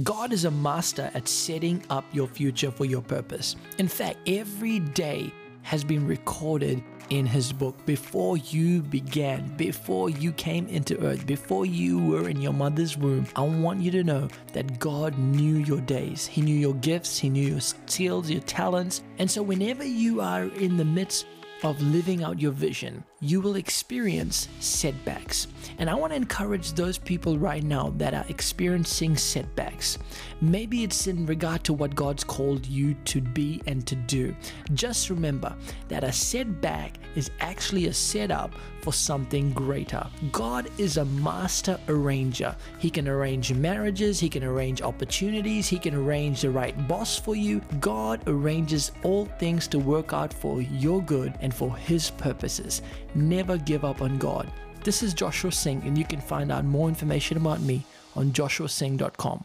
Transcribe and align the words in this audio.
God 0.00 0.32
is 0.32 0.46
a 0.46 0.50
master 0.50 1.10
at 1.12 1.28
setting 1.28 1.84
up 1.90 2.06
your 2.14 2.26
future 2.26 2.70
for 2.70 2.86
your 2.86 3.02
purpose. 3.02 3.56
In 3.76 3.88
fact, 3.88 4.20
every 4.26 4.78
day 4.78 5.30
has 5.60 5.84
been 5.84 6.06
recorded 6.06 6.82
in 7.10 7.26
His 7.26 7.52
book 7.52 7.76
before 7.84 8.38
you 8.38 8.80
began, 8.80 9.54
before 9.58 10.08
you 10.08 10.32
came 10.32 10.66
into 10.68 10.98
earth, 11.04 11.26
before 11.26 11.66
you 11.66 11.98
were 11.98 12.30
in 12.30 12.40
your 12.40 12.54
mother's 12.54 12.96
womb. 12.96 13.26
I 13.36 13.42
want 13.42 13.82
you 13.82 13.90
to 13.90 14.02
know 14.02 14.28
that 14.54 14.78
God 14.78 15.18
knew 15.18 15.56
your 15.56 15.82
days. 15.82 16.26
He 16.26 16.40
knew 16.40 16.56
your 16.56 16.74
gifts, 16.76 17.18
He 17.18 17.28
knew 17.28 17.50
your 17.50 17.60
skills, 17.60 18.30
your 18.30 18.40
talents. 18.40 19.02
And 19.18 19.30
so, 19.30 19.42
whenever 19.42 19.84
you 19.84 20.22
are 20.22 20.44
in 20.44 20.78
the 20.78 20.86
midst 20.86 21.26
of 21.64 21.78
living 21.82 22.24
out 22.24 22.40
your 22.40 22.52
vision, 22.52 23.04
you 23.22 23.40
will 23.40 23.54
experience 23.54 24.48
setbacks. 24.58 25.46
And 25.78 25.88
I 25.88 25.94
want 25.94 26.12
to 26.12 26.16
encourage 26.16 26.72
those 26.72 26.98
people 26.98 27.38
right 27.38 27.62
now 27.62 27.94
that 27.96 28.14
are 28.14 28.24
experiencing 28.28 29.16
setbacks. 29.16 29.96
Maybe 30.40 30.82
it's 30.82 31.06
in 31.06 31.24
regard 31.24 31.62
to 31.64 31.72
what 31.72 31.94
God's 31.94 32.24
called 32.24 32.66
you 32.66 32.94
to 33.04 33.20
be 33.20 33.62
and 33.68 33.86
to 33.86 33.94
do. 33.94 34.34
Just 34.74 35.08
remember 35.08 35.54
that 35.88 36.02
a 36.02 36.12
setback 36.12 36.98
is 37.14 37.30
actually 37.40 37.86
a 37.86 37.92
setup 37.94 38.54
for 38.82 38.92
something 38.92 39.52
greater. 39.52 40.04
God 40.32 40.68
is 40.76 40.96
a 40.96 41.04
master 41.04 41.78
arranger. 41.88 42.56
He 42.78 42.90
can 42.90 43.06
arrange 43.06 43.52
marriages, 43.54 44.18
He 44.18 44.28
can 44.28 44.42
arrange 44.42 44.82
opportunities, 44.82 45.68
He 45.68 45.78
can 45.78 45.94
arrange 45.94 46.42
the 46.42 46.50
right 46.50 46.88
boss 46.88 47.16
for 47.16 47.36
you. 47.36 47.60
God 47.78 48.20
arranges 48.26 48.90
all 49.04 49.26
things 49.38 49.68
to 49.68 49.78
work 49.78 50.12
out 50.12 50.34
for 50.34 50.60
your 50.60 51.00
good 51.02 51.34
and 51.40 51.54
for 51.54 51.76
His 51.76 52.10
purposes. 52.10 52.82
Never 53.14 53.58
give 53.58 53.84
up 53.84 54.00
on 54.00 54.18
God. 54.18 54.50
This 54.84 55.02
is 55.02 55.14
Joshua 55.14 55.52
Singh, 55.52 55.82
and 55.84 55.96
you 55.96 56.04
can 56.04 56.20
find 56.20 56.50
out 56.50 56.64
more 56.64 56.88
information 56.88 57.36
about 57.36 57.60
me 57.60 57.84
on 58.16 58.32
joshuasingh.com. 58.32 59.44